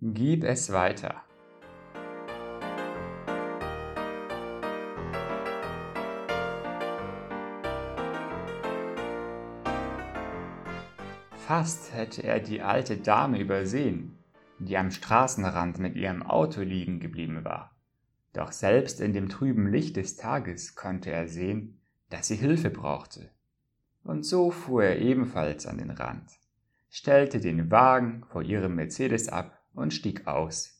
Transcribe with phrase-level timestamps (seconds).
[0.00, 1.24] Gib es weiter.
[11.32, 14.16] Fast hätte er die alte Dame übersehen,
[14.60, 17.74] die am Straßenrand mit ihrem Auto liegen geblieben war.
[18.32, 23.32] Doch selbst in dem trüben Licht des Tages konnte er sehen, dass sie Hilfe brauchte.
[24.04, 26.30] Und so fuhr er ebenfalls an den Rand,
[26.88, 30.74] stellte den Wagen vor ihrem Mercedes ab und stieg aus.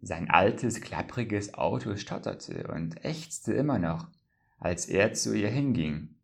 [0.00, 4.06] Sein altes, klappriges Auto stotterte und ächzte immer noch,
[4.58, 6.14] als er zu ihr hinging.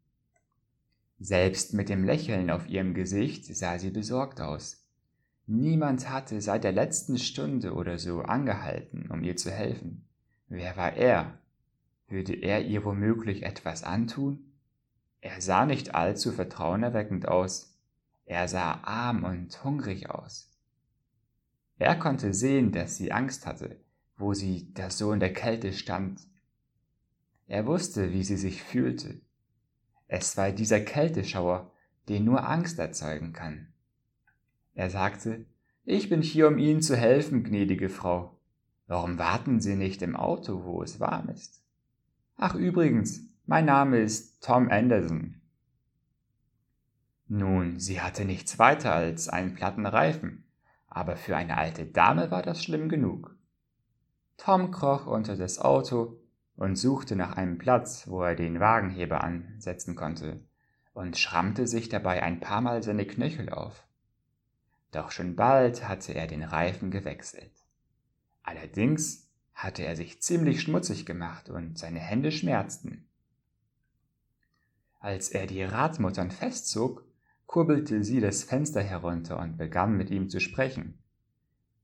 [1.18, 4.84] Selbst mit dem Lächeln auf ihrem Gesicht sah sie besorgt aus.
[5.46, 10.06] Niemand hatte seit der letzten Stunde oder so angehalten, um ihr zu helfen.
[10.48, 11.38] Wer war er?
[12.08, 14.52] Würde er ihr womöglich etwas antun?
[15.20, 17.74] Er sah nicht allzu vertrauenerweckend aus.
[18.26, 20.53] Er sah arm und hungrig aus.
[21.78, 23.80] Er konnte sehen, dass sie Angst hatte,
[24.16, 26.20] wo sie da so in der Kälte stand.
[27.46, 29.20] Er wusste, wie sie sich fühlte.
[30.06, 31.72] Es war dieser Kälteschauer,
[32.08, 33.72] den nur Angst erzeugen kann.
[34.74, 35.46] Er sagte,
[35.84, 38.38] ich bin hier, um Ihnen zu helfen, gnädige Frau.
[38.86, 41.62] Warum warten Sie nicht im Auto, wo es warm ist?
[42.36, 45.40] Ach übrigens, mein Name ist Tom Anderson.
[47.28, 50.43] Nun, sie hatte nichts weiter als einen platten Reifen,
[50.94, 53.36] aber für eine alte Dame war das schlimm genug.
[54.36, 56.20] Tom kroch unter das Auto
[56.56, 60.40] und suchte nach einem Platz, wo er den Wagenheber ansetzen konnte,
[60.92, 63.84] und schrammte sich dabei ein paar Mal seine Knöchel auf.
[64.92, 67.52] Doch schon bald hatte er den Reifen gewechselt.
[68.44, 73.08] Allerdings hatte er sich ziemlich schmutzig gemacht und seine Hände schmerzten.
[75.00, 77.04] Als er die Radmuttern festzog,
[77.46, 80.98] kurbelte sie das Fenster herunter und begann mit ihm zu sprechen.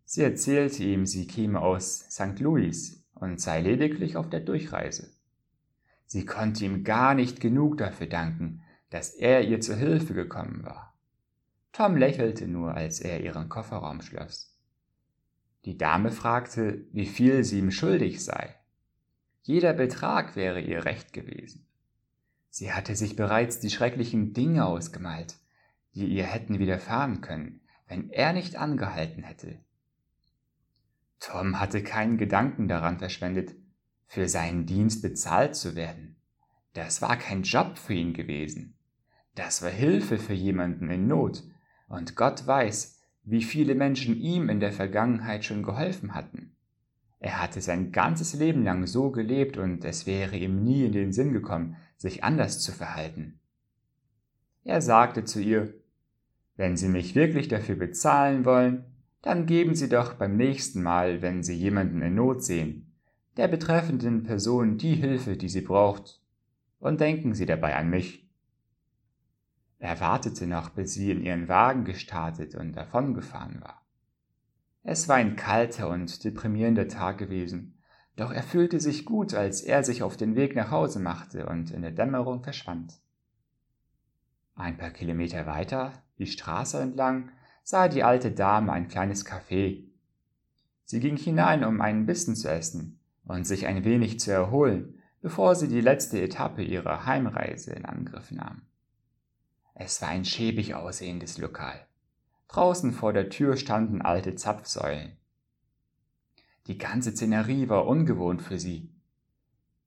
[0.04, 2.40] Sie erzählte ihm, sie käme aus St.
[2.40, 5.12] Louis und sei lediglich auf der Durchreise.
[6.06, 10.94] Sie konnte ihm gar nicht genug dafür danken, dass er ihr zu Hilfe gekommen war.
[11.72, 14.58] Tom lächelte nur, als er ihren Kofferraum schloss.
[15.64, 18.56] Die Dame fragte, wie viel sie ihm schuldig sei.
[19.42, 21.66] Jeder Betrag wäre ihr recht gewesen.
[22.48, 25.36] Sie hatte sich bereits die schrecklichen Dinge ausgemalt,
[25.94, 29.58] die ihr hätten widerfahren können, wenn er nicht angehalten hätte.
[31.18, 33.54] Tom hatte keinen Gedanken daran verschwendet,
[34.06, 36.16] für seinen Dienst bezahlt zu werden.
[36.72, 38.76] Das war kein Job für ihn gewesen.
[39.34, 41.44] Das war Hilfe für jemanden in Not,
[41.88, 46.56] und Gott weiß, wie viele Menschen ihm in der Vergangenheit schon geholfen hatten.
[47.18, 51.12] Er hatte sein ganzes Leben lang so gelebt und es wäre ihm nie in den
[51.12, 53.40] Sinn gekommen, sich anders zu verhalten.
[54.64, 55.74] Er sagte zu ihr,
[56.60, 58.84] wenn Sie mich wirklich dafür bezahlen wollen,
[59.22, 62.92] dann geben Sie doch beim nächsten Mal, wenn Sie jemanden in Not sehen,
[63.38, 66.20] der betreffenden Person die Hilfe, die sie braucht,
[66.78, 68.28] und denken Sie dabei an mich.
[69.78, 73.82] Er wartete noch, bis sie in ihren Wagen gestartet und davongefahren war.
[74.82, 77.78] Es war ein kalter und deprimierender Tag gewesen,
[78.16, 81.70] doch er fühlte sich gut, als er sich auf den Weg nach Hause machte und
[81.70, 83.00] in der Dämmerung verschwand.
[84.60, 87.30] Ein paar Kilometer weiter, die Straße entlang,
[87.62, 89.84] sah die alte Dame ein kleines Café.
[90.84, 95.54] Sie ging hinein, um einen Bissen zu essen und sich ein wenig zu erholen, bevor
[95.54, 98.60] sie die letzte Etappe ihrer Heimreise in Angriff nahm.
[99.74, 101.86] Es war ein schäbig aussehendes Lokal.
[102.48, 105.16] Draußen vor der Tür standen alte Zapfsäulen.
[106.66, 108.90] Die ganze Szenerie war ungewohnt für sie.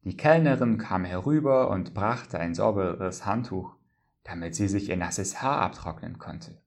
[0.03, 3.75] Die Kellnerin kam herüber und brachte ein sauberes Handtuch,
[4.23, 6.57] damit sie sich ihr nasses Haar abtrocknen konnte.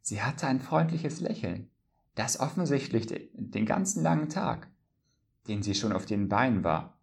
[0.00, 1.70] Sie hatte ein freundliches Lächeln,
[2.14, 4.68] das offensichtlich den ganzen langen Tag,
[5.48, 6.98] den sie schon auf den Beinen war,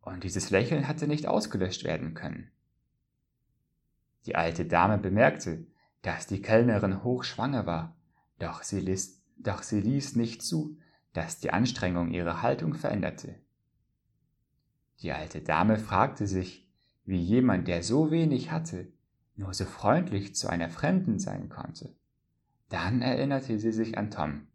[0.00, 2.50] und dieses Lächeln hatte nicht ausgelöscht werden können.
[4.26, 5.66] Die alte Dame bemerkte,
[6.02, 7.96] dass die Kellnerin hochschwanger war,
[8.38, 10.78] doch sie, ließ, doch sie ließ nicht zu,
[11.14, 13.34] dass die Anstrengung ihre Haltung veränderte.
[15.00, 16.68] Die alte Dame fragte sich,
[17.04, 18.92] wie jemand, der so wenig hatte,
[19.36, 21.94] nur so freundlich zu einer Fremden sein konnte.
[22.68, 24.46] Dann erinnerte sie sich an Tom.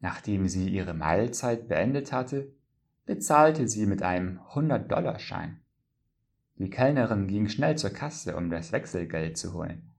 [0.00, 2.52] Nachdem sie ihre Mahlzeit beendet hatte,
[3.06, 5.60] bezahlte sie mit einem 100-Dollar-Schein.
[6.58, 9.92] Die Kellnerin ging schnell zur Kasse, um das Wechselgeld zu holen.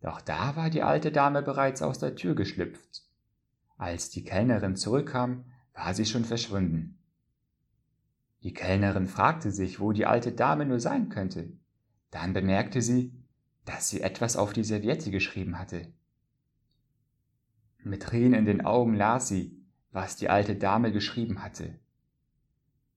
[0.00, 3.02] Doch da war die alte Dame bereits aus der Tür geschlüpft.
[3.78, 5.44] Als die Kellnerin zurückkam,
[5.74, 6.98] war sie schon verschwunden.
[8.42, 11.52] Die Kellnerin fragte sich, wo die alte Dame nur sein könnte.
[12.12, 13.10] Dann bemerkte sie,
[13.64, 15.88] dass sie etwas auf die Serviette geschrieben hatte.
[17.82, 19.58] Mit Tränen in den Augen las sie,
[19.90, 21.80] was die alte Dame geschrieben hatte.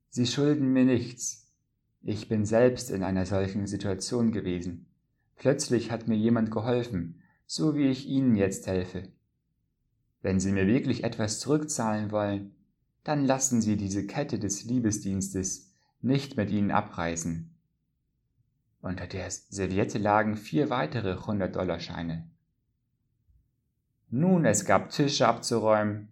[0.10, 1.52] Sie schulden mir nichts.
[2.04, 4.86] Ich bin selbst in einer solchen Situation gewesen.
[5.38, 9.10] Plötzlich hat mir jemand geholfen, so wie ich Ihnen jetzt helfe.
[10.22, 12.54] Wenn Sie mir wirklich etwas zurückzahlen wollen,
[13.04, 17.55] dann lassen Sie diese Kette des Liebesdienstes nicht mit Ihnen abreißen.
[18.86, 22.30] Unter der Serviette lagen vier weitere 100-Dollarscheine.
[24.12, 26.10] Nun, es gab Tische abzuräumen,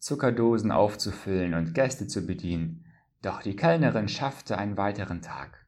[0.00, 2.84] Zuckerdosen aufzufüllen und Gäste zu bedienen,
[3.22, 5.64] doch die Kellnerin schaffte einen weiteren Tag.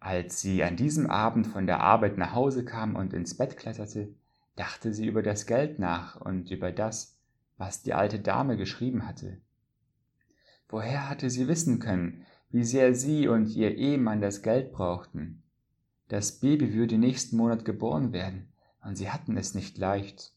[0.00, 4.12] Als sie an diesem Abend von der Arbeit nach Hause kam und ins Bett kletterte,
[4.56, 7.16] dachte sie über das Geld nach und über das,
[7.58, 9.40] was die alte Dame geschrieben hatte.
[10.68, 15.42] Woher hatte sie wissen können, wie sehr sie und ihr Ehemann das Geld brauchten?
[16.14, 18.46] Das Baby würde nächsten Monat geboren werden,
[18.84, 20.32] und sie hatten es nicht leicht.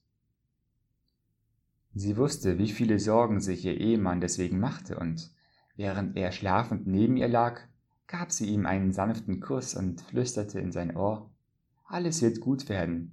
[1.94, 5.29] Sie wusste, wie viele Sorgen sich ihr Ehemann deswegen machte, und
[5.75, 7.62] während er schlafend neben ihr lag,
[8.07, 11.29] gab sie ihm einen sanften Kuss und flüsterte in sein Ohr
[11.85, 13.12] Alles wird gut werden.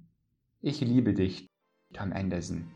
[0.59, 1.47] Ich liebe dich,
[1.93, 2.71] Tom Anderson.